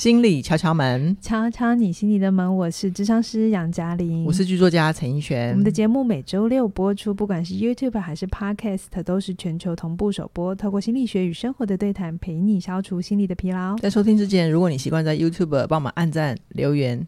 [0.00, 2.56] 心理敲敲门，敲敲你心里的门。
[2.56, 5.50] 我是智商师杨嘉玲，我是剧作家陈奕璇。
[5.50, 10.54] 我们的节目每周六播出，不管是 YouTube 还是 Podcast，都是全球同步首播。
[10.54, 13.76] 透过心理学与生活的对谈，陪你消除心理的疲劳。
[13.76, 17.06] 在收听之前，如果你习惯在 YouTube 帮我们按赞、留言，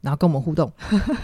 [0.00, 0.72] 然后跟我们互动，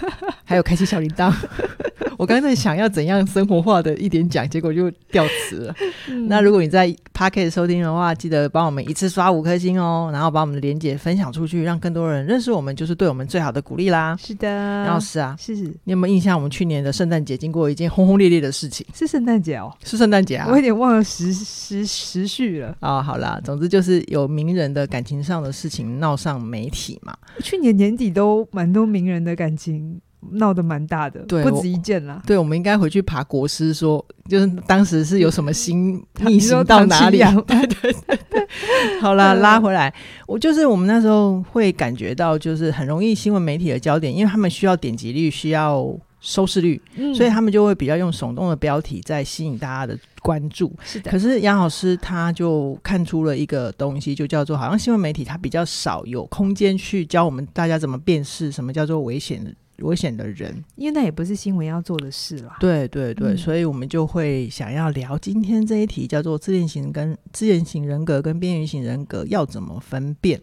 [0.48, 1.30] 还有开启小铃铛。
[2.16, 5.74] 我刚才想要怎样生活化的一点讲，结果就掉词了。
[6.08, 14.16] 嗯、那如果你在 Pocket 收听的话，记得帮我们一次刷五颗星哦，然后把我们的连接分享出去，让更多人认识我们，就是对我们最好的鼓励啦。
[14.18, 16.36] 是的，杨老师啊，是是，你有没有印象？
[16.36, 23.02] 我们去年的圣诞节经过一件轰轰烈烈的事情，是圣诞节哦，是圣诞节啊，我有点忘了时时时序了啊、哦。
[23.02, 27.16] 好啦，总之就是有名人的感情上的事情闹上媒体嘛。
[27.44, 30.00] 去年年底都蛮多名人的感情。
[30.32, 32.22] 闹得蛮大的，对，不止一件啦。
[32.26, 37.18] 对，我们应该回去爬国师，说就是当时是有什么新逆行到哪里？
[37.18, 38.48] 对对对对。
[39.00, 39.92] 好啦，拉回来，
[40.26, 45.86] 我就是我们那时候会感觉到，就是很容易新闻媒体的焦点，因为他们需要点击率，需要
[46.20, 50.74] 收视率，嗯，所以他们就会比较用耸动的标题在吸引大家的关注。
[50.82, 51.10] 是的。
[51.10, 59.52] 可是杨老师他就看出了一个东西，就叫做好像新闻媒体它比较少有空间去教我们大家怎么辨识什么叫做危险的。
[59.78, 62.56] 危险的人，因为那也不是新闻要做的事啦。
[62.60, 70.40] 对对对，嗯、所以我们就会想要聊今天这一题，叫做自恋型跟自恋型人格跟边缘型人格要怎么分辨。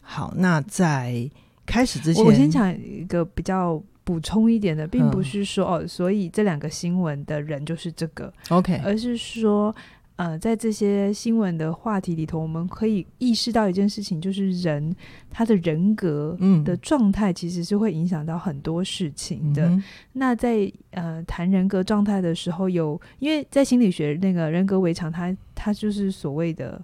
[0.00, 1.30] 好，那在
[1.64, 9.74] 开始之前，我先讲一个比较补充一点的，并不是说、嗯、哦，所以这两个新闻的人就是这个，OK，而是说。
[10.16, 14.96] 呃，在这些新闻的话题里头，我们可以意识到一件事情，就是人
[15.30, 19.68] 他的人格的状态其实是会影响到很多事情的。
[19.68, 26.82] 嗯、那在呃谈人格状态的时候有，有因为在心理学那个人格围墙，它它就是所谓的，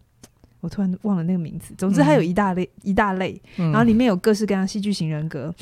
[0.61, 1.73] 我突然忘了那个名字。
[1.79, 5.55] 总之，它有一大类、嗯、一大类，然后里面有各式各样戏剧型人格。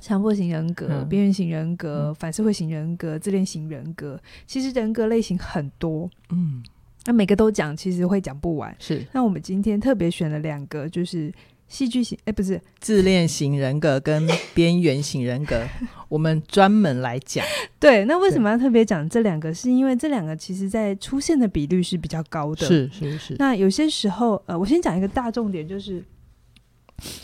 [0.00, 6.08] 强迫型人格、边缘型人格、嗯、反社会型人格、自恋型人格，其实人格类型很多。
[6.30, 6.62] 嗯，
[7.06, 8.74] 那每个都讲，其实会讲不完。
[8.78, 11.32] 是，那我们今天特别选了两个，就是
[11.66, 15.66] 戏剧型，哎，不是自恋型人格跟边缘型人格，
[16.08, 17.44] 我们专门来讲。
[17.80, 19.52] 对，那为什么要特别讲这两个？
[19.52, 22.66] 是因为这两个其实在出现的比率是比较高的。
[22.66, 23.36] 是是是。
[23.38, 26.04] 那有些时候，呃，我先讲一个大重点，就是。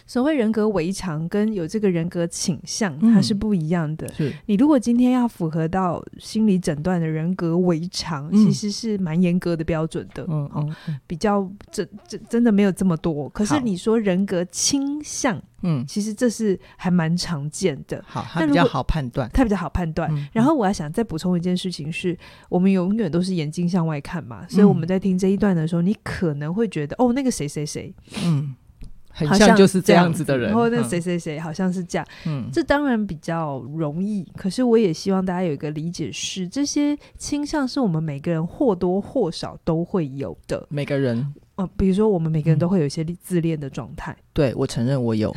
[0.06, 4.06] 所谓人格围墙跟有这个人格倾向，它是不一样的。
[4.12, 10.24] 是你如果今天要符合到心理诊断的人格围墙，其实是蛮严格的标准的。
[10.28, 10.74] 嗯嗯，
[11.06, 13.28] 比较真真真的没有这么多。
[13.30, 18.02] 可是你说人格倾向，嗯，其实这是还蛮常见的。
[18.06, 20.08] 好，它比较好判断，它比较好判断。
[20.32, 22.16] 然后我要想再补充一件事情是，
[22.48, 27.92] 我们永远都是眼睛向外看嘛，所以我们在听这一段的时候，你可能会觉得哦，那个谁谁谁，
[28.24, 28.54] 嗯。
[29.14, 34.26] 很像就是这样子的人，然后那谁谁谁好像是这样，嗯，这当然比较容易。
[34.36, 40.66] 可是我也希望大家有一个理解是，这些倾向是我们每个人或多或少都会有的。
[40.69, 44.16] 每个人，呃，比如说我们每个人都会有一些自恋的状态。
[44.32, 45.34] 对，我承认我有，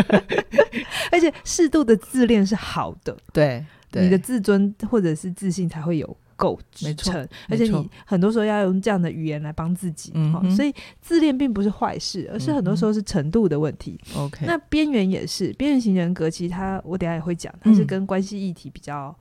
[1.10, 3.16] 而且适度的自恋是好的。
[3.32, 6.16] 对，对，你的自尊或者是自信才会有。
[6.38, 13.98] 够支撑，而且你很多时候要用这样的语言来帮自己，嗯、所以自恋并不是坏事，而是很多时候是程度的问题。
[14.16, 19.12] OK，、嗯、那边缘也是边缘型人格，其实他我等下也会讲，他是跟关系议题比较、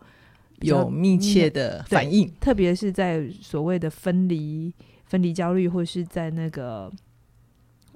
[0.60, 4.72] 有密切的反应，特别是在所谓的分离、
[5.06, 6.92] 分离焦虑，或是在那个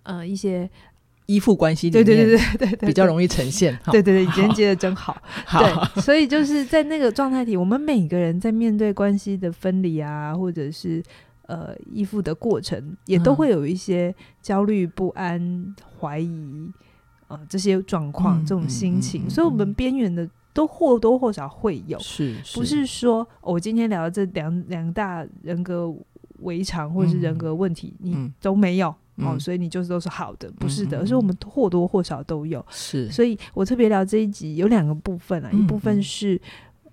[0.04, 0.68] 呃一些。
[1.32, 3.78] 依附关系里面，对对对对对，比较容易呈现。
[3.92, 5.16] 对对对，你连接的真好。
[5.52, 11.02] 对，所以就是在那个状态里，我们每个人在面对关系的分离啊，或者是
[11.48, 16.70] 呃依附的过程，也都会有一些焦虑、不安、怀疑
[17.28, 19.30] 呃这些状况、这种心情。
[19.30, 25.94] 所以，我们边缘的都或多或少会有，是不是说我今天聊的这两两大人格
[26.40, 28.94] 围墙或者是人格问题，你都没有？
[29.18, 32.66] 哦，所以你就是都是好的，不是的，而是我们或多或少都有。
[32.70, 36.40] 是，所以我特别聊这一集有两个部分啊，一部分是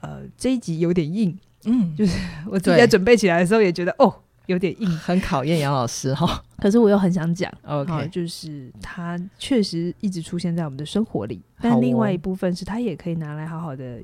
[0.00, 2.19] 呃这一集有点硬，嗯，就是
[2.50, 4.15] 我自己在准备起来的时候也觉得哦
[4.47, 5.19] 有点硬，很。
[5.20, 6.43] 考验杨老师哈。
[6.59, 14.00] 可是我又很想讲，OK，就是它确实一直出现在我们的生活里，但另外一部分是它也可以拿来好好的。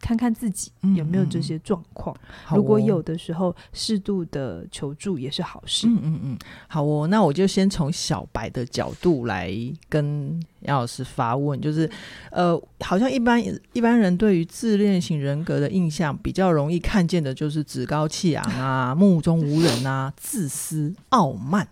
[0.00, 2.16] 看看自己有没有这些状况，
[2.50, 5.86] 如果有的时候，适度的求助也是好事。
[5.88, 9.52] 嗯嗯嗯，好哦，那我就先从小白的角度来
[9.88, 11.90] 跟杨老师发问，就是
[12.30, 13.42] 呃，好像一般
[13.72, 21.66] 一般人对于自恋型人格的印象，比较容易看见的就是趾高气昂啊、 目中无人啊、自私、傲慢。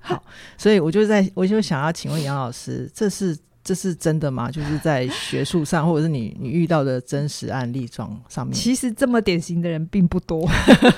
[0.00, 0.22] 好，
[0.56, 3.36] 所以我就在，我就想要请问杨老师，这是。
[3.66, 4.48] 这是真的吗？
[4.48, 10.48] 就是在学术上， 或者是你你遇到的真实案例状上面，其实这么典型的人并不多，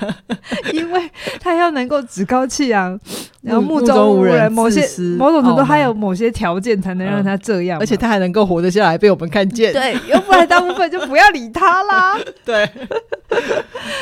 [0.75, 1.11] 因为
[1.41, 3.01] 他要能够趾高气扬，
[3.41, 4.87] 然后目中无人，某些
[5.17, 9.73] 某种程度还有某些条件才能让他这样，而且他还能够活得下来，被我们看见。
[9.73, 12.19] 对，要不然大部分就不要理他啦。
[12.45, 12.71] 对，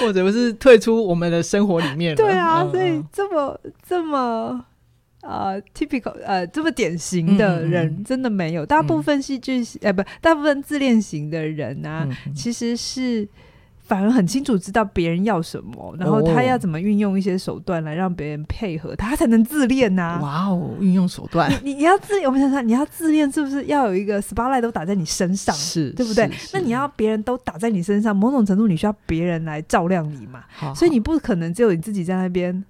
[0.01, 2.17] 或者不是退出我们的生活里面。
[2.17, 4.65] 对啊，所以这么这么。
[5.27, 8.65] 呃，typical 呃，这么典型的人真的没有。
[8.65, 13.29] 大部分戏剧，呃，不，大部分自恋型的人啊，其实是
[13.85, 20.19] 反而很清楚知道别人要什么，然后他要怎么运用一些手段来让别人配合他，才能自恋呐。
[20.23, 21.51] 哇哦，运用手段！
[21.63, 25.55] 你你要自，我们想想，你要自恋，是不是要有一个 spotlight 都打在你身上？
[25.55, 26.29] 是，对不对？
[26.53, 30.45] 那你要别人都打在你身上，某种程度你需要别人来照亮你嘛。
[30.75, 32.65] 所以你不可能只有你自己在那边。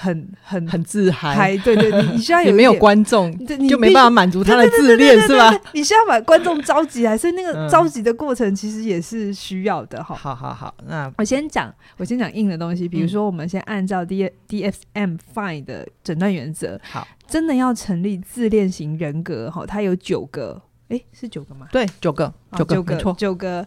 [0.00, 3.30] 很很很自嗨，对对，你你需要有没有观众，
[3.68, 5.54] 就没办法满足他的自恋，是吧？
[5.74, 10.14] 你需要把观众召集来，所以那个召集的过程其实也是需要的哈。
[10.14, 21.68] 好好好，那我先讲，我先讲硬的东西，比如说我们先按照 D DSM Fine 的诊断原则，好，真的要成立自恋型人格哈，它有九个，诶，是九个吗？
[21.70, 23.66] 对，九个，九个，没错，九个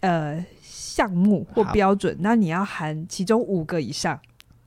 [0.00, 4.18] 呃项目或标准，那你要含其中五个以上。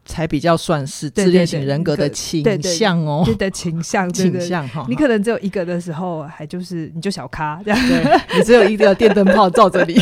[0.10, 4.84] 才比较算是自恋型人格的倾向哦，对的倾向，倾向哈。
[4.90, 9.94] 你可能只有一个的时候，还就是你就小咖这样，对，你只有一个电灯泡照着你，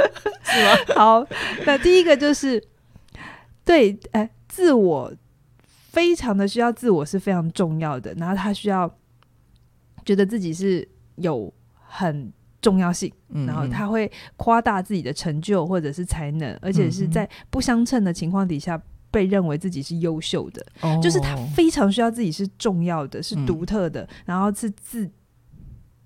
[0.42, 0.94] 是吗？
[0.96, 1.26] 好，
[1.66, 2.62] 那第一个就是
[3.62, 5.12] 对，哎、呃，自我
[5.90, 8.90] 非常的需要自我是非常重要的，然后他需要
[10.06, 11.52] 觉得自己是有
[11.86, 12.32] 很
[12.62, 13.12] 重要性，
[13.46, 18.80] 然后他会夸大自己的成就或者是才能，而且是在不相称的情况底下。
[19.10, 25.10] 被认为自己是优秀的，哦，就是他非常需要自己是重要的，是独特的，嗯，然后是自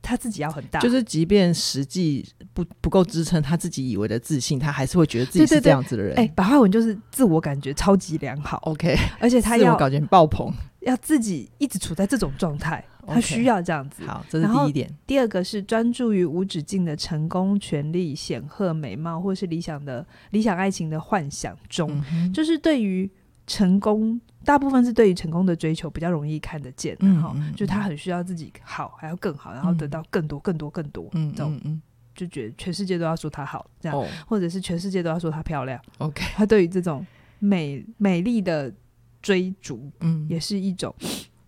[0.00, 6.14] 他自己要很大，就是即便实际不不够支撑他自己以为的自信，他还是会觉得自己是这样子的人。
[6.16, 12.84] 哎，白话文就是自我感觉超级良好，OK，而且他要自我感觉爆棚，要自己一直处在这种状态。
[13.06, 14.02] 他需要这样子。
[14.02, 14.90] Okay, 好，这是第一点。
[15.06, 23.10] 第二个是专注于无止境的成功、权力、显赫、美貌，或是理想的理想爱情的幻想中，嗯、就是对于
[23.46, 26.96] 成功，大部分是对于成功的追求比较容易看得见。
[27.00, 31.08] 然后、嗯，就他很需要自己好，还要更好，然后得到更多、更多、更多。
[31.12, 31.80] 嗯，这种嗯，
[32.14, 35.80] 就觉得全世界都要说他好，这样、哦，或者是全世界都要说他漂亮。
[35.98, 37.06] OK，他对于这种
[37.38, 38.72] 美美丽的
[39.20, 40.94] 追逐，嗯，也是一种。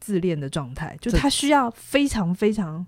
[0.07, 2.87] 自恋的状态，就他需要非常非常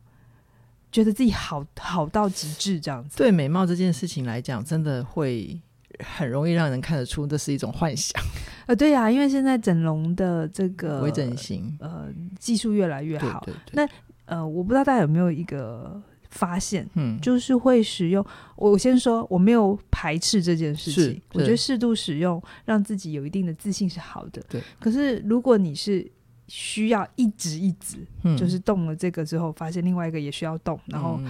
[0.93, 3.17] 觉得自己好好到极致这样子。
[3.17, 5.61] 对美貌这件事情来讲，真的会
[5.99, 8.23] 很容易让人看得出这是一种幻想。
[8.69, 12.07] 呃，对呀、啊，因为现在整容的这个微整形，呃，
[12.39, 13.43] 技术越来越好。
[13.45, 13.73] 对对对。
[13.73, 16.01] 那呃，我不知道大家有没有一个
[16.31, 18.25] 发现，嗯，就是会使用。
[18.55, 24.41] 我先说，我没有排斥这件事情，我觉得适度使用，让自己有一定的自信是好的。
[24.49, 24.63] 对。
[24.79, 26.09] 可是如果你是
[26.49, 31.21] 需要一直一直、嗯，就是动了这个之后，发现另外一个也需要动，然后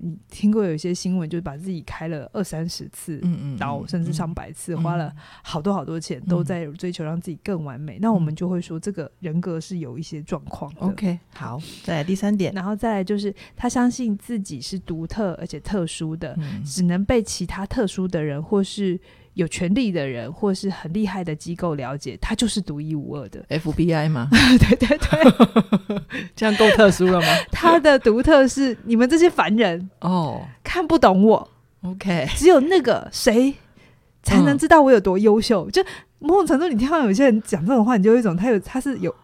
[0.00, 3.18] 你听过有一些新闻，就是把自己开了二三十次
[3.58, 7.98] 刀，嗯嗯、甚至上百次、嗯，花了好多好多钱，嗯、都在追求让自己更完美、嗯。
[8.00, 10.80] 那我们就会说，这个人格是有一些状况的。
[10.80, 18.98] OK，好，再来第三点，然后再来就是他相信自己是独特而且特殊的、嗯，只能被其他特殊的人或是。
[19.34, 23.42] 有权力的人，或是很厉害的机构了解，他就是独一无二的。
[23.48, 24.28] FBI 吗？
[24.60, 26.00] 对对对，
[26.36, 27.26] 这样够特殊了吗？
[27.50, 31.48] 他的独特是你们这些凡人哦看不懂我。
[31.82, 33.54] OK，只有那个谁
[34.22, 35.66] 才能知道我有多优秀。
[35.68, 35.82] 嗯、就
[36.18, 39.14] 某种程度，你听到有些人讲这种话，你就有一种他有他是有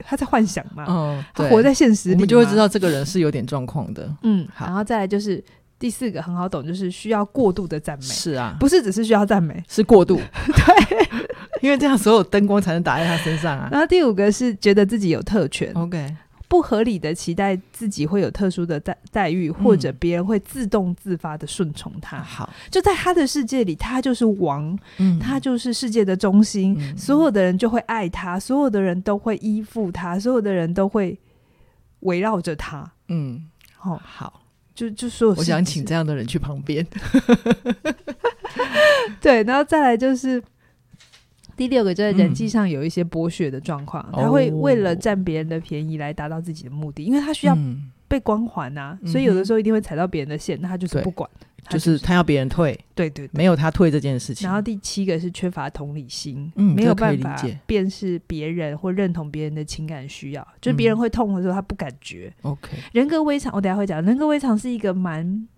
[0.00, 0.84] 他在幻想嘛？
[0.88, 4.12] 嗯，他活在现实里，你就会知道这个人是有点状况的。
[4.22, 5.42] 嗯，好，然后再来就是。
[5.78, 8.04] 第四个很好懂，就是需要过度的赞美。
[8.04, 10.16] 是啊，不是只是需要赞美，是过度。
[10.46, 11.08] 对，
[11.60, 13.68] 因为这样所有灯光才能打在他身上啊。
[13.70, 16.16] 然后第五个是觉得自己有特权，OK，
[16.48, 22.22] 不合理的期待自己会有特殊的待待遇，嗯、或者别人会自动自发的顺从他。
[22.22, 31.18] 好，就在他的世界里，他就是王，嗯、他就是世界的中心、嗯，所有的人就会爱他，所有的人都会依附他，所有的人都会
[32.00, 32.92] 围绕着他。
[33.08, 34.43] 嗯，好，好。
[34.74, 36.86] 就就说，我想请这样的人去旁边。
[39.20, 40.42] 对，然后再来就是
[41.56, 47.56] 第六个，就在人际上有一些剥削的状况，嗯，他会为了占别人的便宜来达到自己的目的，因为他需要
[48.08, 51.28] 被光环啊，嗯，所以有的时候一定会踩到别人的线，那他就是不管。
[51.70, 54.46] 就是他要别人退，对对，没有他退这件事情。
[54.46, 62.30] 然后第七个是缺乏同理心，嗯，没有办法辨识别人或认同别人的情感需要，就别人会痛的时候他不感觉。
[62.42, 65.48] OK，人格微常，我等下会讲，人格微常是一个蛮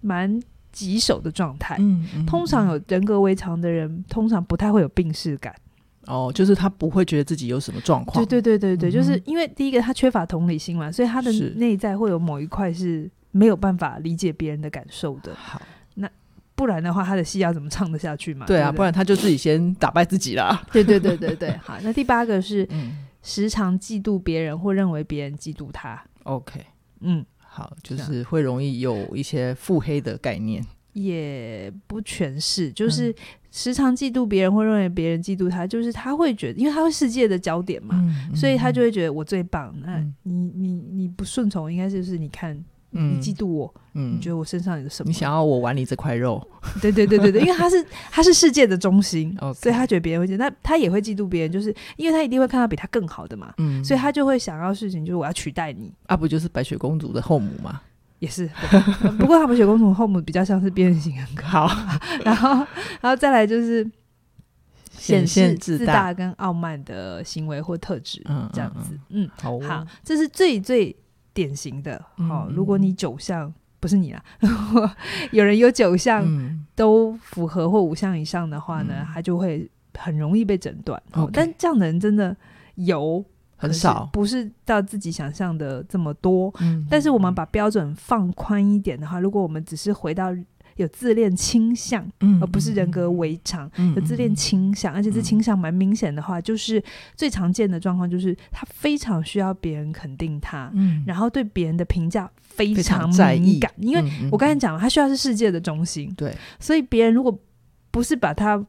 [0.00, 1.74] 蛮棘手的状态。
[1.80, 5.52] 嗯，通常有人格微常的人，通常不太会有病视感。
[6.08, 8.24] 哦，就是他不会觉得自己有什么状况。
[8.26, 13.08] 对对对对对，就是因为第一个他缺乏同理心嘛，所以他的内在会有某一块是。
[13.30, 15.60] 没有办法理解别人的感受的，好，
[15.94, 16.10] 那
[16.54, 18.46] 不然的话，他的戏要怎么唱得下去嘛？
[18.46, 20.60] 对啊，对对，不然他就自己先打败自己啦。
[20.72, 22.66] 对对对对对，好，那第八个是
[23.22, 26.02] 时常嫉妒别人或认为别人嫉妒他。
[26.24, 26.64] OK，
[27.00, 30.64] 嗯，好，就是会容易有一些腹黑的概念，
[31.02, 33.14] 也不全是，就是
[33.50, 37.94] 时常嫉妒别人会认为别人嫉妒他，就是他会觉得，因为他会世界的焦点嘛，
[38.30, 39.72] 嗯、所以他就会觉得我最棒。
[39.76, 42.64] 嗯、那你你你不顺从，应该就是你看。
[42.92, 45.08] 嗯，你嫉妒我，嗯，你觉得我身上有什么？
[45.08, 46.42] 你想要我玩你这块肉？
[46.80, 57.78] 对对对对对，因为他是他是世界的中心 所以他觉得别人会嫉妒，那他也会嫉妒别人，就是因为他一定会看到比他更好的嘛，嗯，所以他就会想要事情，就是我要取代你啊，不就是白雪公主的后母吗？
[58.18, 58.48] 也是，
[59.18, 61.70] 不过他们雪公主后母比较像是变形好，
[62.24, 62.50] 然后
[63.00, 63.88] 然后再来就是
[64.90, 66.12] 显示自大。
[66.12, 70.94] 跟傲慢的行为或特质，嗯，这样子，嗯，好，这是最最。
[71.34, 74.20] 典型的，好、哦，如果你九项不是你啦，
[75.30, 76.26] 有人有九项
[76.74, 81.00] 都符合或五项以上的话呢，嗯、他就会很容易被诊断。
[81.12, 81.30] Okay.
[81.32, 82.36] 但这样的人真的
[82.74, 83.24] 有
[83.58, 86.50] 很少，不是到自己想象的这么多。
[86.60, 90.34] 嗯、但是我们把标准放宽一点的话，如果我们只是回到。
[90.76, 92.08] 有自恋倾向，
[92.40, 93.68] 而不是人格违常。
[93.78, 96.80] 嗯、有自恋倾向，嗯、而且这倾向蛮明显的话，嗯、就是
[97.16, 103.10] 最常见的状况就是他非常需要别人肯定他，嗯、然后对别人的评价非常
[103.40, 103.68] 敏感。
[103.78, 107.36] 因为我刚才讲了，他需要是世界的中心，对、嗯，所以别人如果
[107.90, 108.64] 不是把他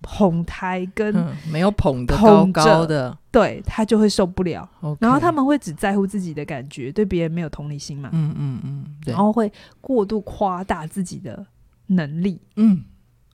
[0.00, 1.12] 捧台跟
[1.50, 4.68] 没有捧的高高的，对他就会受不了。
[5.00, 8.08] 然后他们会只在乎自己的感觉，对别人没有同理心嘛？
[8.12, 11.44] 嗯嗯嗯，然后会过度夸大自己的
[11.88, 12.40] 能力。
[12.56, 12.84] 嗯，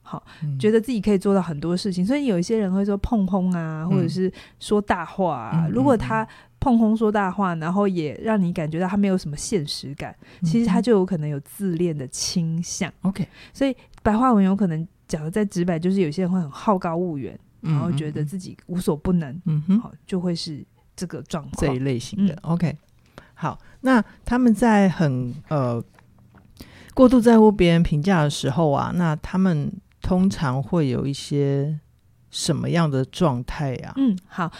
[0.01, 2.03] 好，嗯、觉得自己可以做到很多事情。
[2.03, 5.65] 所以有一些人会说碰轰啊，或者是说大话啊。
[5.67, 6.27] 嗯、如果他
[6.59, 12.91] 碰轰说大话，然后也让你感觉到他没有什么现实感，嗯、其实他就有可能有自恋的倾向。
[13.03, 14.85] OK，所以白话文有可能。
[15.15, 20.61] 讲的再直白，就是有些人会很好高骛远，嗯、然后觉得自己无所不能，嗯哼，好，就会是
[20.93, 22.33] 这个状况这一类型的。
[22.33, 22.77] 嗯、OK，
[23.33, 25.81] 好，那他们在很呃
[26.93, 31.79] 过度在乎别人评价的时候啊，那他们通常会有一些
[32.29, 33.93] 什么样的状态呀？
[33.95, 34.51] 嗯，好，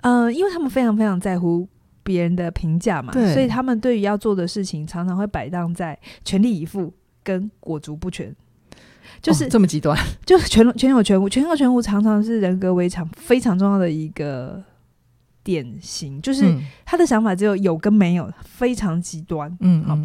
[0.00, 1.68] 呃，因为他们非常非常在乎
[2.02, 8.34] 别人的评价嘛，所以他们对于要做的事情，常常会摆荡在全力以赴跟裹足不前。
[9.22, 14.62] 就是、哦、这么极端， 就是全全有全无，全有全无常常是人格违常非常重要的一个
[15.42, 16.20] 典型。
[16.22, 19.54] 就是他的想法只有有跟没有，非常极端。
[19.60, 19.98] 嗯，好。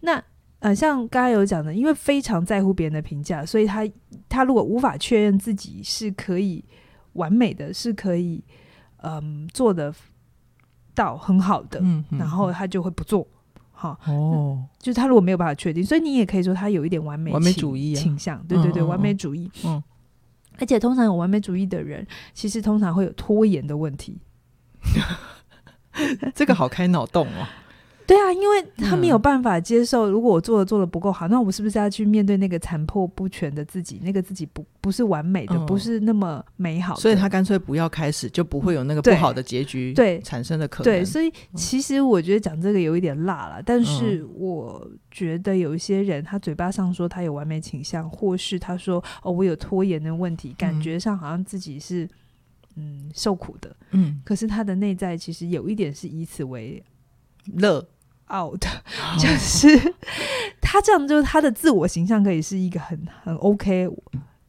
[0.00, 0.22] 那
[0.60, 3.86] 呃，像刚才有讲的，因为非常在乎别人的评价，所以他
[4.28, 6.64] 他如果无法确认自己是可以
[7.12, 8.42] 完美的，是可以
[9.02, 9.94] 嗯做的
[10.94, 11.82] 到很好的，
[12.18, 13.28] 然后他就会不做。
[13.78, 19.50] 好哦，就是他如果没有办法确定，所以你也可以说他有一点完美完美主义倾向，对对对，完美主义。
[19.66, 19.82] 嗯，
[20.58, 24.18] 而且通常有完美主义的人，其实通常会有拖延的问题。
[26.34, 27.46] 这个好开脑洞哦。
[28.06, 34.00] 对啊，因为他没有办法接受，如果我做的做的不够好，那我是不是要去面对那个残破不全的自己？
[34.02, 40.20] 那个自己不不是完美的，不是那么美好的，所以他干脆不要开始，就不会有那个不好的结局对。
[40.20, 40.84] 产生的可能。
[40.84, 52.08] 对，所以其实我觉得讲这个有一点辣了，但是我觉得有一些人，他嘴巴上说他有完美倾向，或是他说哦我有拖延的问题，感觉上好像自己是
[52.76, 56.80] 嗯受苦的，嗯，可是他的内在其实有一点是以此为
[57.54, 57.84] 乐。
[58.32, 58.64] Out
[59.18, 59.94] 就是
[60.60, 63.88] 他这样，就是他的自我形象可以是一个很很 OK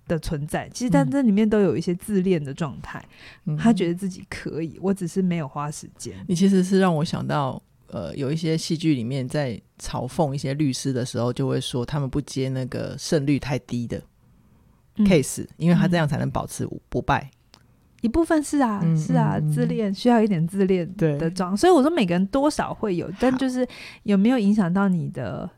[0.08, 0.70] 的存在。
[0.74, 3.04] 其实，但这里面都有一些自恋的状态。
[3.46, 6.14] 嗯、他觉得自己可以，我只是没有花时间。
[6.28, 14.02] 你其实是让我想到，呃，有一些戏剧里面在嘲讽一些律师的时候，就会说他们不接那个胜率太低的
[14.98, 17.30] case，、嗯、因为他这样才能保持不败。
[18.02, 23.68] 一部分是啊，是啊，自恋需要一点自恋的妆，所以我说每个人多少会有，但就是
[24.04, 25.50] 有没有影响到你的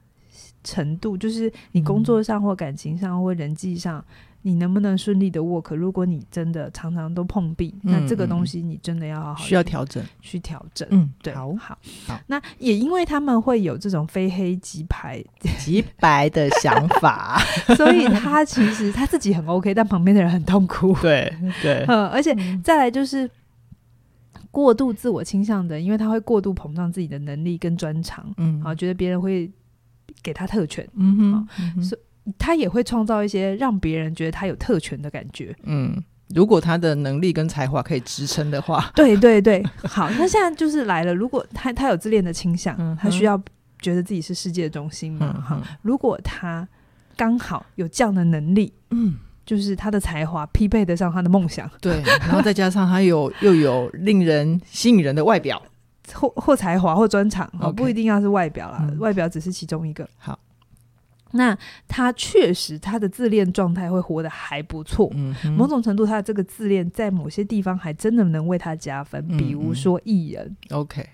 [0.69, 4.03] 程度，就是你工作上或感情上或人际上
[4.43, 5.75] 你能不能顺利的 work？
[5.75, 10.87] 如果你真的常常都碰壁，嗯、那这个东西你真的要好好需要调整，去调整。
[10.91, 12.19] 嗯，对，好好好。
[12.27, 15.21] 那也因为他们会有这种非黑即白、
[15.59, 17.37] 即白的想法，
[17.75, 20.95] 所以他其实他自己很 OK，但旁边的人很痛苦。
[21.01, 22.33] 对对， 嗯，而且
[22.63, 23.29] 再来就是
[24.51, 29.51] 过度自我倾向的，因为他会过度膨胀自己的能力跟专长，嗯，好，觉得别人会
[30.23, 32.01] 给他特权，嗯哼，嗯哼，所以。
[32.37, 35.55] 他也会创造一些让别人觉得他有特权的感觉。
[35.63, 36.03] 嗯，
[36.35, 39.65] 如果他的能力跟才华可以支撑的话，对对对。
[39.81, 41.15] 好，那现在就是来了。
[41.15, 43.41] 如果他他有自恋的倾向，嗯、他需要
[43.81, 45.33] 觉得自己是世界的中心嘛？
[45.41, 46.67] 哈、嗯，如果他
[47.17, 55.59] 刚好有这样的能力，嗯，就是他的才华匹配得上他的梦想，对，然后再加上他有又有令人吸引人的外表，
[56.13, 60.07] 或或才华或专长，哦不一定要是外表啦，嗯、外表只是其中一个。
[60.17, 60.37] 好。
[61.31, 61.55] 那
[61.87, 65.11] 他确实，他的自恋状态会活得还不错。
[65.13, 69.23] 嗯，某种程度，他的这个自恋在某些地方还真的能为他加分。
[69.29, 71.07] 嗯、比如说艺人，OK，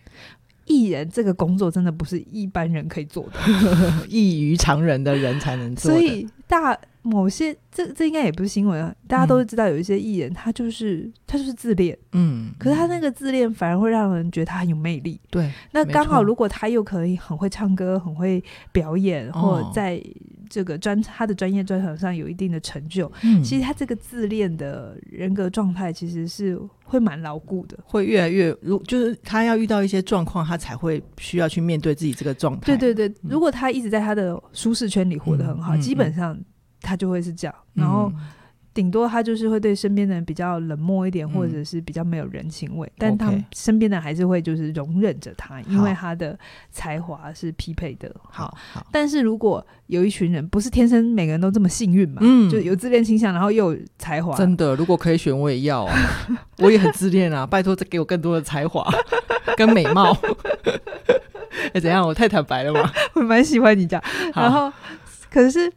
[0.64, 3.40] 艺人这个工作真的不是一般人可以做的，
[4.08, 5.92] 异于常人的人才能做。
[5.92, 6.78] 所以大。
[7.06, 15.52] 某些这这应该也不是新闻啊，大家都知道有一些艺人，他就是、嗯、他就是自恋，嗯，可是他那个自恋反而会让人觉得他很有魅力，对。
[15.72, 20.02] 那刚好如果他又可以很会唱歌、很会表演，哦、或者在
[20.50, 32.66] 这个专他的专业专长上有一定的成就，嗯，其实他这个自恋的人格状态其实是会蛮牢固的，会越来越如就是他要遇到一些状况，他才会需要去面对自己这个状态。
[32.66, 36.36] 对对对，如果他一直在他的舒适圈里活得很好，嗯、基本上。
[36.82, 38.12] 他就会是这样，然后
[38.74, 46.38] 顶多他就是会对身边的人比较冷漠一点，嗯、或者是比较没有人情味，嗯、但他身边的人还是会就是容忍着他，嗯、因为他的
[46.72, 48.14] 才华是匹配的。
[48.30, 55.96] 好，好，但是如果有一群人不是天生每个人都这么幸运嘛，嗯，就有自恋倾向，然后又有才华，真的，如果可以选，我也要啊，
[56.60, 58.86] 我也很自恋啊，拜托再给我更多的才华
[59.56, 60.12] 跟美貌。
[61.68, 62.06] 哎、欸，怎样？
[62.06, 62.92] 我太坦白了吗？
[63.16, 64.04] 我蛮喜欢你这样，
[64.36, 64.70] 然后
[65.32, 65.72] 可是。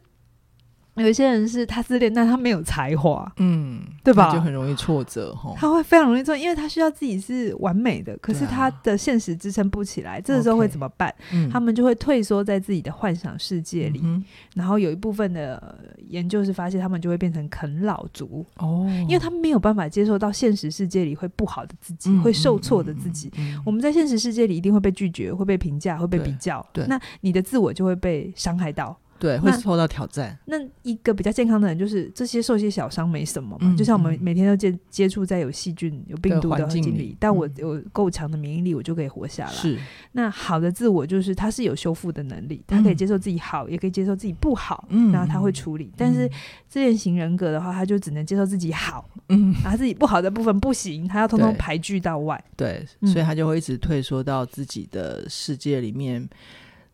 [0.99, 4.31] 有一些人是他自恋，但他没有才华，嗯，对吧？
[4.33, 5.53] 就很容易挫折哈。
[5.57, 10.17] 他会非常容易挫，因为他需要自己是完美的，可是他的现实支撑不起来。
[10.17, 11.13] 啊、这个时候会怎么办？
[11.31, 14.01] 嗯、他们就会退缩在自己的幻想世界里。
[14.03, 14.23] 嗯、
[14.55, 23.31] 然后有一部分的研究是发现，他们就会变成啃老族哦，因为他们没有办法接受到现实世界里会不好的自己，嗯、会受挫的自己。
[23.65, 26.65] 我们在现实世界里一定会被拒绝，会被评价，会被比较。
[26.73, 28.97] 对，对那你的自我就会被伤害到。
[29.19, 30.37] 对，会受到挑战。
[30.45, 33.75] 那一个比较健康的人，就是这些受些小伤没什么嘛。
[33.77, 39.51] 就像我们每天都接接触在有细菌、有病毒的环境里，但我有够强的免疫力，我就可以活下来。
[39.51, 39.77] 是。
[40.13, 44.87] 那好的自我就是他是有修复的能力，他可以接受自己好，也可以接受自己不好。
[44.89, 45.11] 嗯。
[45.11, 45.91] 然后他会处理。
[45.97, 46.29] 但是
[46.67, 52.41] 自恋型人格的话，他就只能接受自己好，嗯，然后自己不好的部分不行，他要通通排拒到外。
[52.55, 52.85] 对。
[53.01, 56.27] 所以他就会一直退缩到自己的世界里面。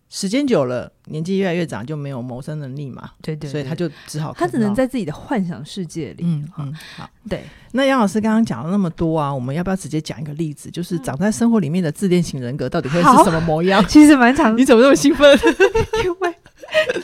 [0.07, 3.11] 时间久了，年纪越来越长，就没有谋生能力嘛。
[3.21, 6.23] 对，对对，所以他就只好他只能在自己的幻想世界里。
[6.25, 7.09] 嗯嗯，好。
[7.27, 10.69] 对，那杨老师刚刚讲了那么多啊，我们要不要直接讲一个例子？
[10.69, 13.83] 就是长在生活里面的自恋型人格到底会是什么模样？
[13.89, 15.37] 其实蛮长， 你怎么那么兴奋？
[16.05, 16.35] 因为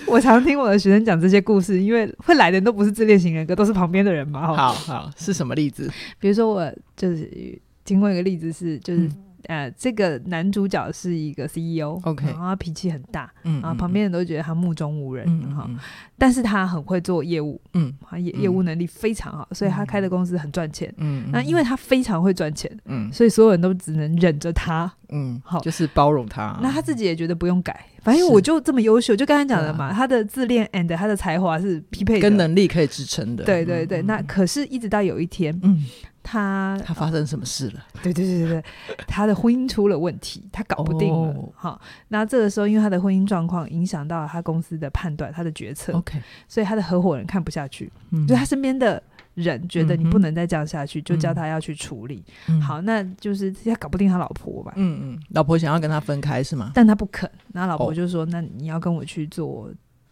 [0.05, 4.55] 我常听我的学生讲这些故事，因为会来的人都不是自恋型人格，都是旁边的人嘛。
[4.55, 5.91] 好好，是什么例子？
[6.19, 9.01] 比如说，我就是经过一个例子是，就是。
[9.01, 9.11] 嗯
[9.45, 15.25] 呃，这个男主角是一个 CEO，OK，然后他脾气很大，嗯，然后旁边人都觉得他目中无人，
[15.55, 15.69] 哈，
[16.17, 35.83] 但是他很会做业务，嗯，他业业务能力非常好，所以他开的公司很赚钱，嗯，那因为他非常会赚钱，嗯，所以所有人都只能忍着他，嗯，好，就是包容他，那他自己也觉得不用改，反正我就这么优秀，就刚才讲的嘛，他的自恋 and 他的才华是匹配的，跟能力可以支撑的，对对对，那可是一直到有一天，嗯。
[36.23, 37.85] 他他发生什么事了？
[38.03, 38.63] 对对对对对，
[39.07, 41.35] 他的婚姻出了问题，他搞不定了。
[41.55, 45.93] 好、哦，那这个时候，因为他的婚姻状况影响到了他公司的判断，他的决策。
[45.93, 49.01] OK，所以他的合伙人看不下去，嗯、就他身边的
[49.33, 52.23] 人觉得你不能再这样下去，嗯、就叫他要去处理。
[52.47, 54.73] 嗯、好，那就是他搞不定他老婆吧？
[54.75, 56.71] 嗯嗯，老婆想要跟他分开是吗？
[56.73, 59.69] 但他不肯，然后老婆就说：“哦、那你要跟我去做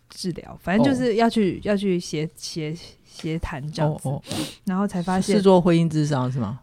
[0.10, 2.76] 治疗，反正就是要去、哦、要去协协。”
[3.12, 4.24] 协谈这样子，哦哦、
[4.64, 6.62] 然后才发现是做婚姻智商是吗？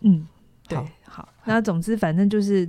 [0.00, 0.26] 嗯，
[0.66, 2.66] 对，好，好，那总之反正就是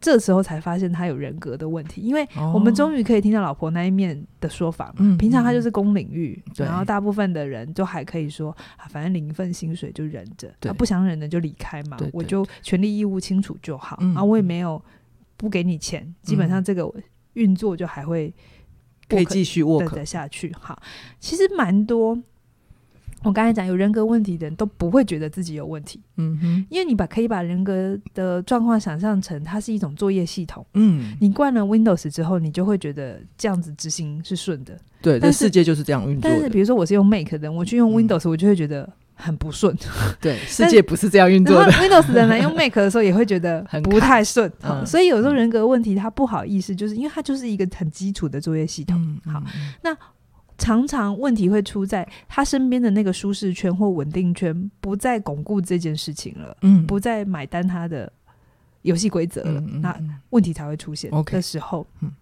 [0.00, 4.94] 这时候才发现他有人格的问题，因为我们终于可以听到老婆那一面的说法嘛。
[4.98, 14.82] 嗯、平常他就是公领域，嗯、然后大部分的人都还可以说啊，反正领一份薪水就忍着，他对不想忍的就离开嘛，我就权利义务清楚就好，嗯、然后我也没有
[15.36, 16.92] 不给你钱，嗯、基本上这个
[17.34, 18.34] 运作就还会
[19.16, 20.52] 可以继续 work 下去。
[20.58, 20.80] 好，
[21.20, 22.18] 其实蛮多。
[23.24, 36.28] 我刚才讲有人格问题的人都不会觉得自己有问题，嗯哼，因为你把可以把人格的状况想象成它是一种作业系统，嗯，你惯了 Windows 之后，你就会觉得这样子执行是顺的，对，但世界就是这样运作。
[36.28, 38.92] 但是比如说我是用 Mac 的，我去用 Windows，我就会觉得
[39.22, 39.76] 很不顺，
[40.20, 41.70] 对， 世界不是这样运作的。
[41.72, 49.00] Windows 的人用 Mac 的时候也会觉得 不太顺，嗯，所以有时候人格问题他不好意思，就是因为他就是一个很基础的作业系统。
[49.24, 49.42] 嗯，好，
[49.82, 49.96] 那。
[50.58, 58.12] 常常问题会出在他身边的那个舒适圈或稳定圈不再巩固这件事情了，嗯，不再买单他的
[58.82, 62.12] 游戏规则了，嗯嗯嗯，那问题才会出现的时候，嗯，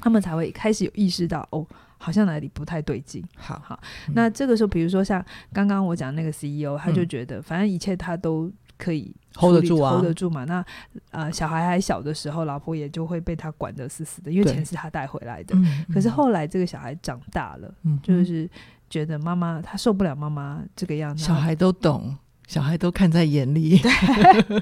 [0.00, 1.66] 他们才会开始有意识到，哦，
[1.98, 3.24] 好像哪里不太对劲。
[3.36, 3.80] 好好，
[4.14, 9.14] 那这个时候，比如说像刚刚我讲那个 CEO，他就觉得反正一切他都可以。
[9.38, 10.44] hold 得住啊，hold 得住嘛？
[10.44, 10.64] 那
[11.10, 15.54] 呃，小孩还小的时候，老婆也就会被他管得死死的，因为钱是他带回来的。
[15.92, 18.48] 可是后来这个小孩长大了，嗯、就是
[18.88, 21.22] 觉得妈妈他受不了妈妈这个样子。
[21.22, 22.16] 小孩都懂。
[22.46, 24.60] 小孩都看在眼里， 对，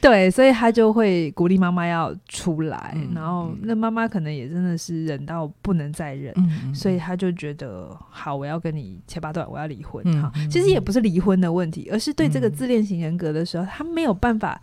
[0.02, 10.02] 对，所以他就会鼓励妈妈要出来，嗯、然后那妈妈可能也真的是忍到不能再忍，嗯、所以他就觉得好，我要跟你切八段，我要离婚。
[10.20, 14.60] 哈、嗯，其实也不是离婚的问题，而是对这个自恋型人格的时候，他没有办法。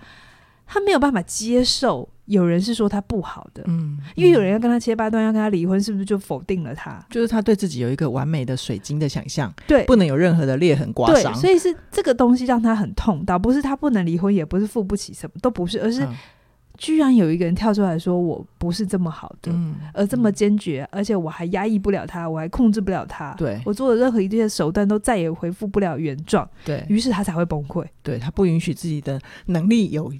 [0.73, 7.05] 他没有办法接受有人是说他不好的，嗯，因为有人要跟他切八段，要跟他离婚，是不是就否定了他？
[7.09, 11.33] 就是他对自己有一个完美的水晶的想象，对，不能有任何的裂痕刮伤。
[11.33, 16.07] 对，所以是这个东西让他很痛，倒不是他不能离婚，也不是付不起什么，都不是，而是
[16.77, 30.11] 居然有一个人跳出来说我不是这么好的，嗯，而这么坚决，而且我还压抑不了他，我还控制不了他，对，我做的任何一切手段都再也恢复不了原状，对，于是他才会崩溃，对，他不允许自己的能力有。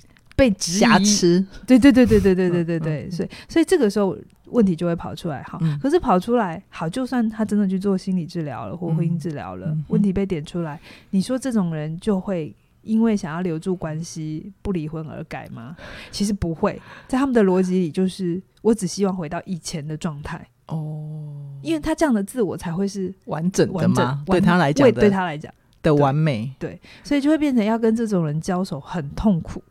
[0.42, 5.60] 被瑕疵，对对对对对对对对对，所以所以这个时候问题就会跑出来哈。
[5.80, 10.80] 可是跑出来好，就算他真的去做心理治疗了或婚姻治疗了，问题被点出来，
[11.12, 15.76] 你说这种人就会因为想要留住关系不离婚而改吗？
[16.10, 24.24] 其实不会，在他们的逻辑里就是我只希望回到以前的状态哦，因为他这样的自我才会是完整的吗？
[24.26, 29.62] 对他来讲，对他来讲的完美，对，所以就会变成要跟这种人交手很痛苦。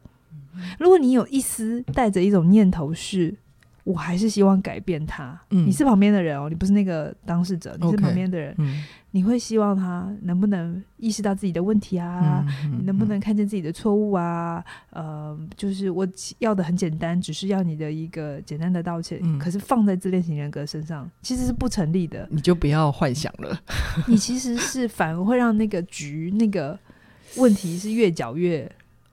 [0.78, 3.34] 如果你有一丝带着一种念头是，
[3.84, 5.40] 我还是希望改变他。
[5.50, 8.54] 嗯，你是旁边的人哦，你不是那个当事者，你是旁边的人。
[8.58, 12.44] 嗯，你会希望他能不能意识到自己的问题啊？
[12.64, 14.62] 嗯，你能不能看见自己的错误啊？
[14.90, 16.06] 呃，就是我
[16.38, 19.18] 要的很简单，只是要你的一个简单的道歉。
[19.22, 22.28] 嗯，可是放在自恋型人格身上，其实是不成立的。
[22.30, 23.58] 你就不要幻想了。
[24.06, 26.78] 你其实是反而会让那个局那个
[27.36, 28.70] 问题是越搅越。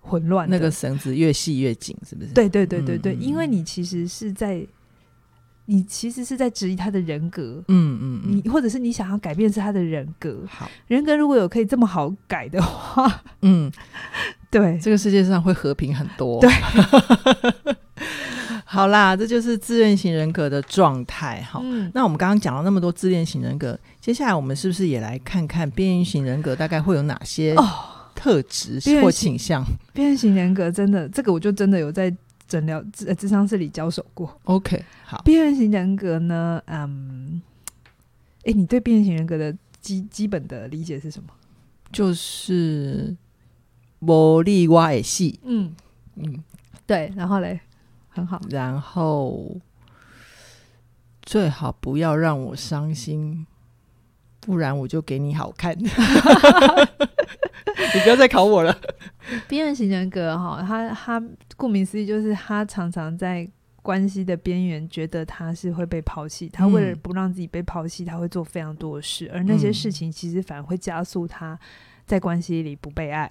[0.07, 2.31] 混乱，那个绳子越细越紧，是不是？
[2.31, 4.65] 对对对对对，嗯、因为你其实是在，
[5.65, 10.43] 你其实是在质疑他的人格，嗯嗯，嗯你或者是你想要改变是他的人格。
[10.47, 13.69] 好，人格如果有可以这么好改的话，嗯，
[14.49, 16.39] 对，这个世界上会和平很多。
[16.39, 16.49] 对，
[18.63, 21.41] 好啦，这就是自恋型人格的状态。
[21.41, 27.53] 好，嗯、那我们刚刚讲了那么多自恋型人格，接下来我们是不是也来看看边缘型人格大概会有哪些？
[27.55, 27.67] 哦。
[28.17, 32.11] 特质或倾向，边缘型人格真的，这个我就真的有在
[32.47, 34.35] 诊疗智智商室里交手过。
[34.45, 37.39] OK，好，边缘型人格呢，嗯，
[38.39, 41.29] 哎、欸，你对边缘型人格的基基本的理解是什么？
[41.91, 43.15] 就是
[43.99, 45.75] 无力我会死，嗯。
[46.15, 46.43] 嗯，
[46.87, 47.59] 对，然后嘞，
[48.09, 49.55] 很好，然后
[51.21, 53.45] 最好不要让我伤心，
[54.47, 55.77] 不然我就给你好看。
[55.77, 55.85] 你
[58.01, 58.73] 不要再考我了。
[59.49, 61.21] 边缘型人格哈，他他
[61.57, 63.45] 顾名思义就是他常常在
[63.81, 66.47] 关系的边缘，觉得他是会被抛弃。
[66.47, 71.59] 他为了不让自己被抛弃，他会做非常多的事，而那些事情其实反而会加速他
[72.05, 73.29] 在关系里不被爱。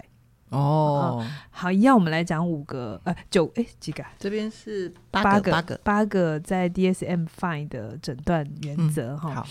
[0.49, 4.05] 哦，好，一样，我们来讲五个，呃，九，哎，几个？
[4.19, 9.33] 这边是八个，八个，八个在 DSM Five 的诊断原则哈。
[9.33, 9.47] 好。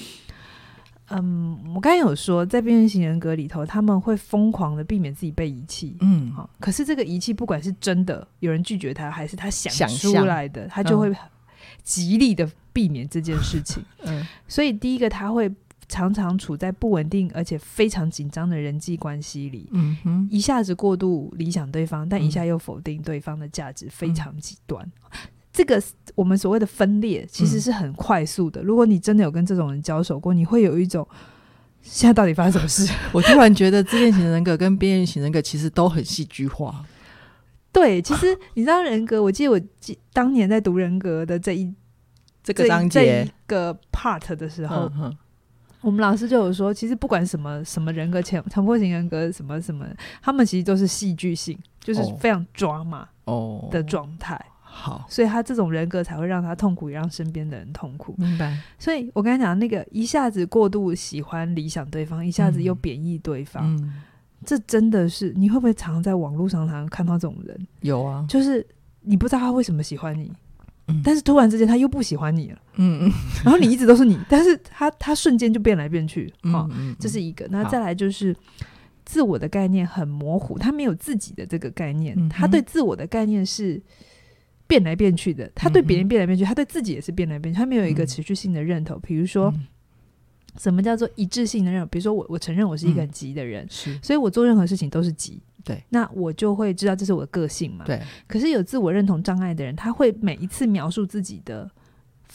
[1.10, 5.96] 嗯，我刚才有说，在边缘型人格里头，他们会疯狂的避免自己被遗弃。
[6.00, 11.12] 嗯，好，可是这个遗弃，不管是真的有人拒绝他，还是他想出来的，他就会
[11.82, 13.84] 极力的避免这件事情。
[14.04, 15.48] 嗯，所以第一个，他会
[15.88, 19.68] 常常处在不稳定而且非常紧张的人际关系里。
[19.72, 24.84] 嗯哼，一下子过度理想对方，但一下又否定对方的价值，非常极端。
[25.12, 25.18] 嗯
[25.56, 25.82] 这个
[26.14, 28.60] 我们所谓的分裂，其实是很快速的。
[28.60, 31.08] 嗯、如果你真的有跟这种人交手过，你会有一种
[31.80, 32.92] 现在到底发生什么事？
[33.10, 36.84] 我突然觉得自恋型人格跟边缘型人格其实都很戏剧化。
[37.72, 41.72] 对，其实你知道人格，我记得我记当年在读人格的这一
[42.42, 45.16] 这个章节这一个 part 的时候，嗯、
[45.80, 49.86] 我们老师就有说，其实不管什么什么人格，强强迫型人格什么什么，
[50.20, 54.38] 他们其实都是戏剧性，就是非常抓马哦的状态。
[54.76, 58.14] 好，所以他这种人格才会让他痛苦，也让身边的人痛苦。
[58.18, 58.58] 明白。
[58.78, 63.94] 所以我刚才讲那个一下子过度喜欢理想对方，一下子又贬义对方，嗯，
[64.44, 67.66] 这真的是你会不会常常在网络上常常看到这种人？
[67.80, 68.64] 有啊，就是
[69.00, 70.30] 你不知道他为什么喜欢你，
[70.88, 73.12] 嗯，但是突然之间他又不喜欢你了，嗯嗯，
[73.42, 77.48] 然后你一直都是你， 但是他他瞬间就变来变去，哈，嗯，这是一个。
[77.50, 78.36] 那再来就是
[79.06, 83.82] 自我的概念很模糊，他没有自己的这个概念，他对自我的概念是。
[84.66, 89.00] 变来变去的，他对别人变来变去，嗯、他对自己也是变来变去，他没有一个持续性的认同。
[89.00, 89.52] 比、嗯、如说，
[90.59, 91.88] 什么叫做一致性的认同？
[91.88, 95.40] 比如说我，我我承认我是一个很急的人，是，所以我做任何事情都是急。
[95.64, 97.85] 对，那我就会知道这是我的个性嘛。
[97.85, 98.00] 对。
[98.26, 101.70] 可是有自我认同障碍的人，他会每一次描述自己的。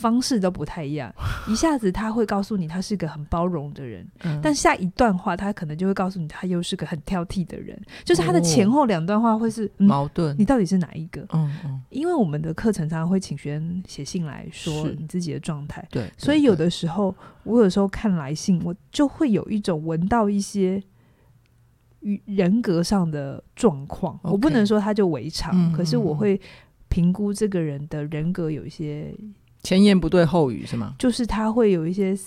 [0.02, 1.14] 方式都不太一样，
[1.48, 10.36] 一下子他会告诉你他是个很包容的人，嗯、但下一段话他可能就会告诉你他又是个很挑剔的人，就是他的前后两段话会是、嗯、矛盾。
[10.40, 11.22] 你到底是哪一个？
[11.34, 11.82] 嗯嗯。
[11.92, 20.82] 因为我们的课程常常会请学生写信来说你自己的状态，对，所以有的时候我有时候看来信，我就会有一种闻到一些
[22.00, 24.20] 与人格上的状况。
[24.24, 26.40] 我不能说他就违常，嗯、可是我会
[26.90, 29.14] 评估这个人的人格有一些。
[29.64, 30.96] 前言不对后语是吗？
[30.98, 32.18] 就是他会有一些，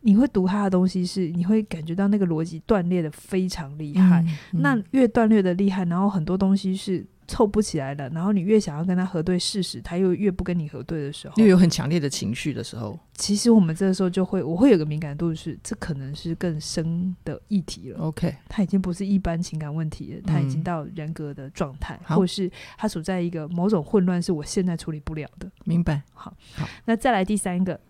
[0.00, 4.20] 你会读他的东西是，你会感觉到那个逻辑断裂的非常厉害。
[4.22, 17.98] 嗯嗯、那越断裂的厉害，然后很多东西是凑不起来的，然后你越想要跟他核对事实，他又越不跟你核对的时候，又有很强烈的情绪的时候，其实我们这个时候就会，我会有个敏感度是，这可能是更深的议题了。
[18.00, 25.50] OK，他已经不是一般情感问题了，他已经到人格的状态，嗯、或是他处在一个某种混乱，是我现在处理不了的。
[25.64, 26.02] 明白。
[26.12, 27.80] 好，好，那再来第三个，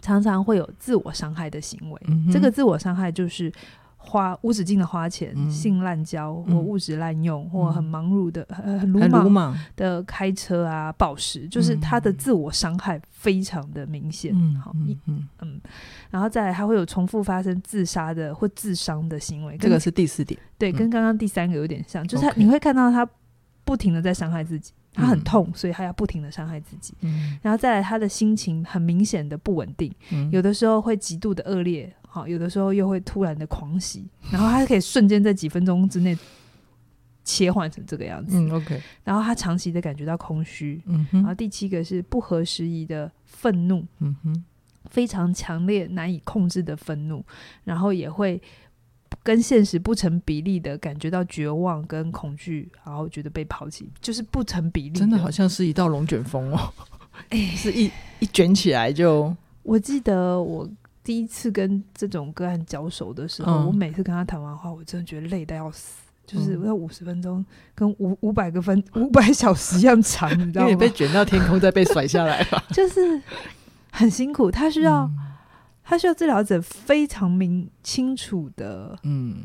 [0.00, 3.52] 常常会有自我伤害的行为，嗯、这个自我伤害就是。
[4.06, 14.32] 花无止境的花钱，嗯、性滥交或物质滥用，嗯、或很忙碌的、嗯、很鲁莽的开车啊、暴食，就是他的自我伤害非常的明显。
[14.34, 15.60] 嗯，好，嗯嗯，嗯，
[16.10, 19.56] 然后再来，他会有重复发生自杀的或自伤的行为。
[19.56, 23.08] 这个是第四点，对，跟刚刚第三个有点像，嗯、就是他你会看到他
[23.64, 26.94] 不停的在伤害自己，他很痛，所以他要不停的伤害自己。
[27.00, 31.92] 嗯，然后再来，他的心情很明显的不稳定，嗯、有的时候会极度的恶劣。
[32.14, 36.16] 好，有的时候又会突然的狂喜，然后他可以瞬间在几分钟之内
[37.24, 38.38] 切换成这个样子。
[38.38, 38.80] 嗯，OK。
[39.02, 40.80] 然后他长期的感觉到空虚。
[40.86, 41.18] 嗯哼。
[41.18, 43.84] 然后第七个是不合时宜的愤怒。
[43.98, 44.44] 嗯哼。
[44.90, 47.24] 非常强烈、难以控制的愤怒，
[47.64, 48.40] 然后也会
[49.24, 54.96] 跟现实不成比例的感觉到绝望跟恐惧，然后觉得被抛弃，就是不成比例。
[54.96, 56.72] 真的好像是一道龙卷风哦，
[57.30, 59.34] 哎， 是一一卷起来就。
[59.64, 60.70] 我记得我。
[61.04, 65.98] 第一次跟这种个案交手的时候，嗯、我每次跟他谈完话，我真的觉得累得要死。
[66.26, 70.70] 就是我要五十分钟，跟五五百个分 五百小时一样长，你知道吗？
[70.70, 73.20] 因为你被卷到天空，再被甩下来了， 就是
[73.92, 74.50] 很辛苦。
[74.50, 75.18] 他需要，嗯、
[75.84, 79.44] 他需要治疗者非常明清楚的嗯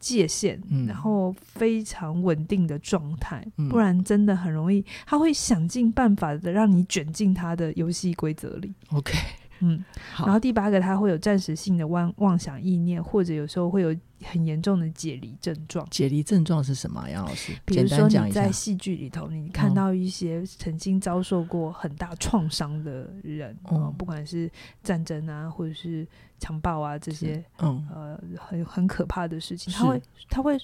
[0.00, 8.74] 界限，嗯、然后非常稳定的状态，嗯、不然真的很容易，他会想尽办法的让你卷进他的游戏规则里。
[8.90, 9.16] OK。
[9.60, 10.26] 嗯，好。
[10.26, 13.94] 然后第八个，他会有暂时性的妄妄想意念，或者有时候会有
[14.24, 15.86] 很严重的解离症状。
[15.90, 17.08] 解离症状是什么？
[17.08, 24.50] 杨老师，比如说你在戏剧里头，你看到一些曾经遭受过很大创伤的人，嗯、呃，不管是
[24.82, 26.06] 战争啊，或者是
[26.38, 30.58] 强暴啊这些，嗯，呃，很很可怕的事情，他会他会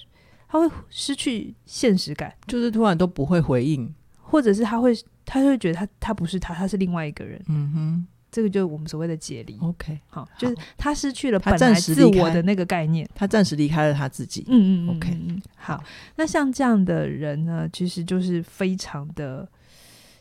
[0.47, 4.93] 他会失去现实感，就是突然都不会回应，或者是他会
[5.25, 7.41] 他会觉得他他不是他，他是另外一个人。
[7.47, 8.07] 嗯哼。
[8.35, 9.57] 这个就是我们所谓的解离。
[9.61, 14.43] OK，好，就是他失去了本来自我的那个概念，他暂时离开了他自己。
[14.49, 15.17] 嗯嗯，OK，
[15.55, 15.81] 好。
[16.17, 19.47] 那像这样的人呢，其实就是非常的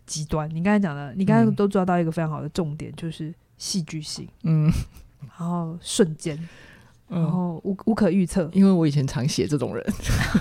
[0.07, 0.49] 极端。
[0.55, 4.29] 你刚才讲的，你刚才都抓到一个非常好的重点，就是戏剧性。
[4.45, 4.71] 嗯，
[5.23, 6.39] 然后瞬间。
[7.15, 9.85] 然后无无可预测，因为我以前常写这种人，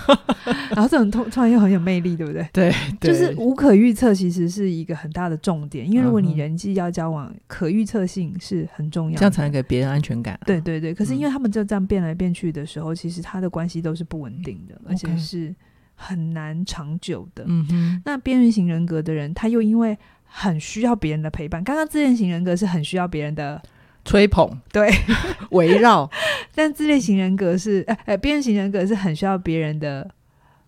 [0.74, 2.46] 然后这种突突然又很有魅力，对不对？
[2.52, 5.88] 对，就是无可预测，其实是一个很大的重点。
[5.90, 10.38] 因为如果你人际要交往，可预测性是很重要，这样才能给别人安全感。
[10.44, 15.54] 对对对，可是因为他们就这样变来变去的时候，其实他的关系都是不稳定的，而且是
[15.94, 17.44] 很难长久的。
[17.46, 21.62] 嗯哼，那边缘型人格的人，他又因为很需要别人的陪伴。
[21.62, 23.62] 刚刚自恋型人格是很需要别人的。
[24.06, 24.92] 吹捧，对，
[25.52, 26.10] 围绕，
[26.54, 30.08] 但自恋型人格是，哎、呃、哎，边缘型人格是很需要别人的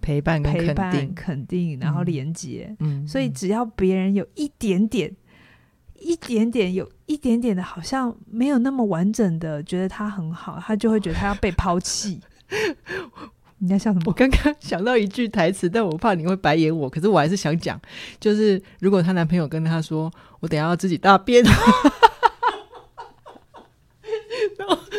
[0.01, 5.14] 陪伴、陪伴、肯定，然后连接，嗯，所以只要别人有一点点
[5.99, 12.20] 一点点有一点点的，好像没有那么完整的觉得他很好，他就会觉得他要被抛弃。
[13.59, 14.05] 你在笑什么？
[14.07, 17.81] 我刚刚想到一句台词，但我怕你会白眼我，可是我还是想讲，
[18.20, 21.42] 就是如果她男朋友跟她说：“我等下要自己大便。”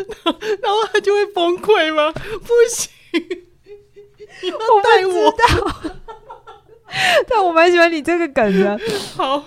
[0.61, 2.11] 然后，他就会崩溃吗？
[2.11, 2.89] 不行，
[4.53, 5.91] 我带我到。
[7.29, 8.79] 但我蛮喜欢你这个梗的。
[9.15, 9.43] 好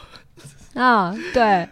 [0.75, 1.69] 啊，对，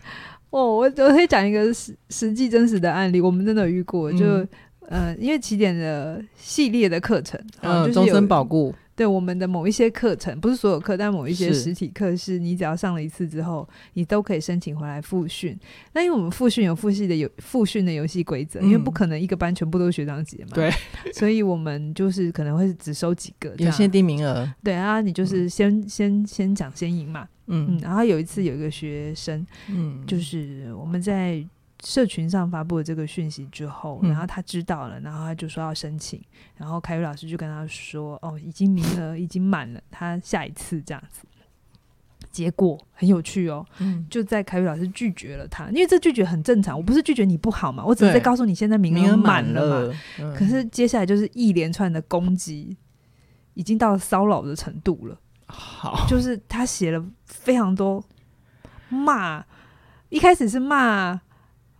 [0.50, 4.24] 我我我可以讲一个实实际真实的案例，我们真的遇过，就。
[4.24, 4.48] 嗯
[4.90, 15.56] 呃，因为起点的系列的课程，嗯，终、就是、身保固，对我们的某一些课程，不是所有课，但某一些实体课，是你只要上了一次之后，你都可以申请回来复训。
[15.92, 20.68] 那因为我们复训有复训的有复训的游戏规则，因为不可能一个班全部都是学长姐嘛，对，
[21.12, 24.52] 所以我们就是可能会只收几个，有限定名额。
[24.64, 27.78] 对啊，你就是先、嗯、先先讲先赢嘛，嗯嗯。
[27.80, 31.46] 然后有一次有一个学生，嗯，就是我们在。
[31.84, 36.20] 社群上发布了这个讯息之后，然后他知道了，然后他就说要申请，
[36.56, 41.22] 然后凯宇老师就跟他说：“哦，已经名额已经满了，他下一次这样子。”
[42.30, 49.98] 结果很有趣哦，嗯，就在凯宇老师拒绝了他，因为这拒绝很正常，我不是拒绝你不好嘛，我只是在告诉你现在名额满了嘛。
[50.20, 52.76] 嗯，可是接下来就是一连串的攻击，
[53.54, 55.18] 已经到骚扰的程度了。
[55.46, 58.04] 好， 就是他写了非常多
[58.88, 59.44] 骂，
[60.08, 61.20] 一开始是骂。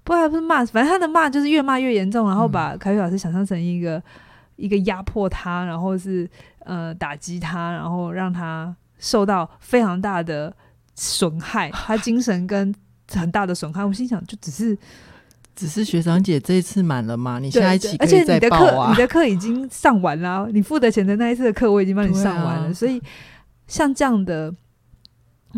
[0.08, 4.02] 不还不是骂，反正他的骂就是越骂越严重，然后把凯宇老师想象成一个、嗯、
[4.56, 6.26] 一个压迫他，然后是
[6.60, 10.50] 呃打击他，然后让他受到非常大的
[10.94, 12.74] 损害，他精神跟
[13.12, 13.84] 很大的损害。
[13.84, 14.78] 我心想，就只是
[15.54, 17.38] 只是学长姐这一次满了吗？
[17.38, 22.98] 你下一期可以再报啊，而且你的课你的课已经上完了，你付的钱的那一次的课我已经帮你上完了， 啊、所以
[23.66, 24.54] 像这样的。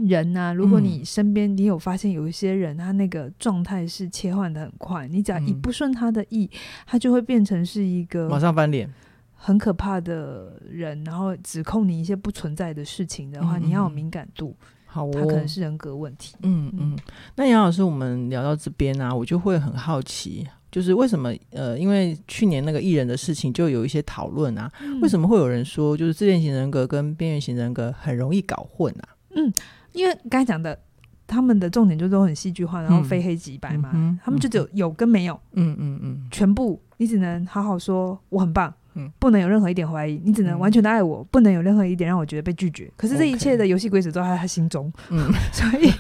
[0.07, 6.49] 人呐、啊，如果你身边你有发现有一些人，他那个状态是切换的很快，你只要一不顺他的意，
[6.87, 8.93] 他就会变成是一个马上翻脸，
[9.35, 14.57] 很可怕的人，然后指控你一些不存在的事情的话，你要有敏感度。
[14.93, 16.35] 好，他可能是人格问题。
[16.43, 16.99] 嗯嗯。
[17.37, 24.69] 那杨老师，我们聊到这边啊，我就会很好奇，就是为什么呃，因为去年那个艺人的事情，就有一些讨论啊，
[25.01, 29.15] 为什么会有人说，就是自恋型人格跟边缘型人格很容易搞混啊？
[29.37, 29.53] 嗯。
[29.93, 30.79] 因为刚才讲的，
[31.27, 42.91] 他们的重点就都很戏剧化，然后非黑即白嘛，嗯、他们就只有有跟没有，嗯嗯嗯，全部你只能好好说我很棒，嗯，不能有任何一点怀疑，你只能完全的爱我，嗯、不能有任何一点让我觉得被拒绝。
[42.97, 45.91] 可是这一切的游戏规则都在他心中，嗯， 所以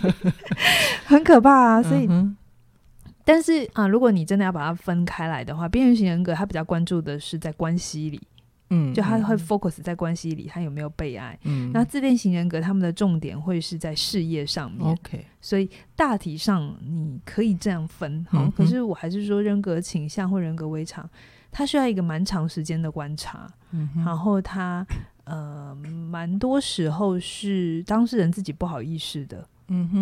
[1.04, 1.82] 很可怕啊。
[1.82, 2.36] 所以，嗯、
[3.24, 8.20] 但是啊，如果你真的要把它分开来的话，边缘型人格他比较关注的是在关系里。
[8.70, 11.38] 嗯，就他会 focus 在关系里，他有没有被爱？
[11.42, 14.88] 嗯，那自恋型人格他们的重点会是在事业上面。
[14.88, 18.24] OK，所以大体上你可以这样分。
[18.30, 21.08] 好，可是我还是说人格倾向或人格微常，
[21.50, 23.52] 他需要一个蛮长时间的观察。
[23.72, 24.86] 嗯，然后他
[25.24, 29.44] 呃，蛮多时候是当事人自己不好意识的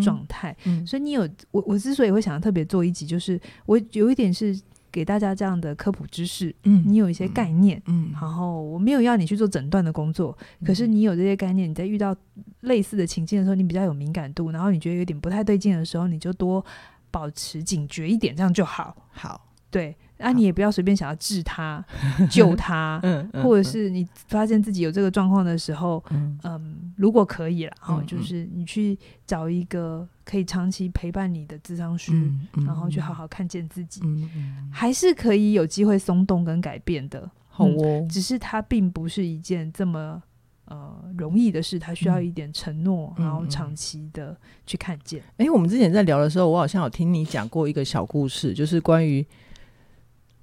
[0.03, 0.55] 状态。
[0.65, 4.61] 嗯，所以你有我，我之所以会想要特别做一集，就是我有一点是。
[4.91, 12.17] 给大家这样的科普知识，嗯，你有一些概念，嗯，然后我没有要你去做诊断的工作，嗯，可是你有这些概念，你在遇到
[12.61, 16.65] 类似的情境的时候，你比较有敏感度，然后你觉得有点不太对劲的时候，你就多
[17.11, 18.97] 保持警觉一点，这样就好。
[19.11, 19.97] 好，对。
[20.19, 21.85] 啊，你也不要随便想要治他、
[22.29, 23.01] 救他，
[23.43, 27.73] 或者是你发现自己有这个状况的时候，嗯，嗯，如果可以了，
[28.07, 34.01] 就是你去找一个可以长期陪伴你的智商师，嗯嗯、然后去好好看见自己，
[34.73, 37.31] 还是可以有机会松动跟改变的。
[37.47, 40.21] 好哦、嗯，只是它并不是一件这么
[40.65, 45.21] 呃容易的事，它需要一点承诺，嗯、然后长期的去看见。
[45.37, 49.25] 哎、欸，我们之前在聊的时候，我好像有听你讲过一个小故事，就是关于。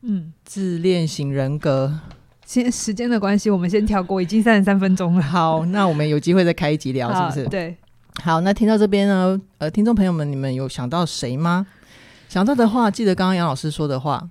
[0.07, 1.99] 嗯，自恋型人格。
[2.45, 5.21] 先时间的关系，我们先跳过，已经三十三分钟了。
[5.21, 7.49] 好，那我们有机会再开一集聊，是不是？
[7.49, 7.75] 对。
[8.21, 11.65] 好，那听到这边呢，呃，听众朋友们，你们有想到谁吗？
[12.29, 14.29] 想到的话，记得刚刚杨老师说的话，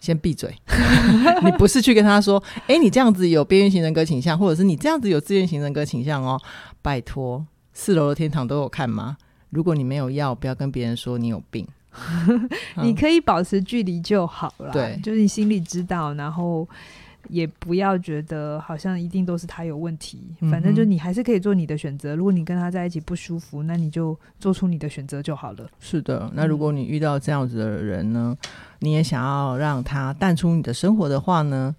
[0.00, 0.54] 先闭嘴。
[1.44, 6.40] 你不是去跟他说，哎、欸，你这样子有边缘型人格倾向，或者是你这样子有自恋型人格倾向哦。
[6.80, 9.16] 拜托，四楼的天堂都有看吗？
[9.50, 11.66] 如果你没有要，不要跟别人说你有病。
[12.82, 16.66] 你可以保持距离就好了，对，就是你心里知道，然后
[17.28, 22.14] 也不要觉得好像一定都是他有问题，嗯、反正就你还是可以做你的选择。
[22.16, 25.68] 如果你跟他在一起不舒服，那你就做出你的选择就好了。
[25.78, 28.48] 是的，那如果你遇到这样子的人呢，嗯、
[28.80, 31.74] 你也想要让他淡出你的生活的话呢，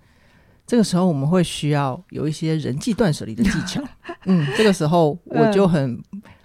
[0.67, 3.81] 这个时候我们会需要有一些人际断舍离的技巧。
[4.25, 6.01] 嗯，这个时候我就很。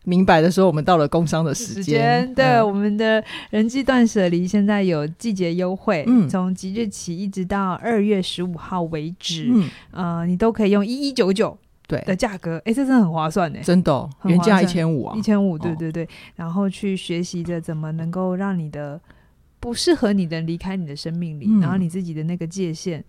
[0.08, 2.32] 明白的时候，我们到了工商的时间。
[2.32, 12.00] 对，嗯、我们的人际断舍离现在有季节优惠，嗯，从即日起一直到二月十五号为止，嗯，呃，你都可以用一一九九对。
[12.02, 19.00] 的价格，哎，这真的很划算呢，真的、哦，原价一千五啊，一千五，对对对，哦、然后去学习着怎么能够让你的
[19.58, 23.04] 不适合你的离开你的生命里，嗯、然后你自己的那个界限。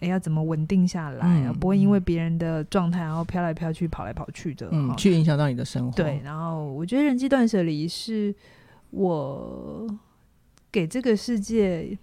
[0.00, 5.96] 哎，要怎么稳定下来，啊、不会因为别人的状态然后飘来飘去、跑来跑去的，嗯，去影响到你的生活。
[5.96, 8.34] 对，然后我觉得人际断舍离是
[8.90, 9.86] 我
[10.70, 11.98] 给这个世界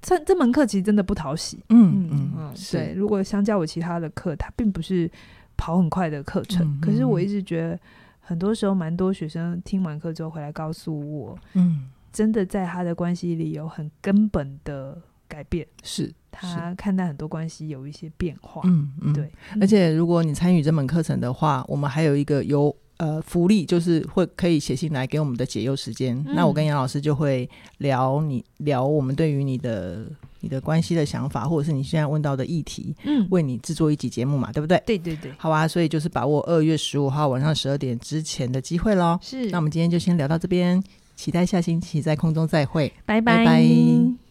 [0.00, 1.58] 这这门课其实真的不讨喜。
[1.70, 2.92] 嗯嗯嗯，嗯对。
[2.94, 5.10] 如果相较我其他的课，它并不是
[5.56, 7.80] 跑很快的课程，嗯、可是我一直觉得，
[8.20, 16.12] 很多时候蛮多学生听完课之后回来告诉我，嗯，真的在他的关系里有很根本的改变，是。
[16.30, 19.28] 他看待很多关系有一些变化，嗯嗯，对。
[19.60, 26.16] 而且如果你参与这门课程的话，我们还有一个有呃福利，就是会可以写信来给我们的解忧时间。
[26.28, 27.48] 嗯、那我跟杨老师就会
[27.78, 30.06] 聊你聊我们对于你的
[30.40, 34.80] 你的关系的想法，或者是你现在问到的议题，嗯，为你制作一集节目嘛，对不对？
[34.86, 35.32] 对对对。
[35.38, 39.18] 好啊，所以就是把握二月十五号晚上十二点之前的机会喽。
[39.20, 39.50] 是。
[39.50, 40.80] 那我们今天就先聊到这边，
[41.16, 43.38] 期待下星期在空中再会，拜拜。
[43.38, 44.27] 拜拜。